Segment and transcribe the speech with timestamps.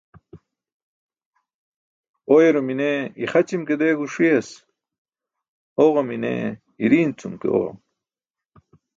[2.33, 2.89] Oyarum i̇ne
[3.23, 4.49] ixaćim ke deegus ṣi̇yas,
[5.83, 6.33] oġam i̇ne
[6.83, 7.77] i̇ri̇i̇n cum ke oġam.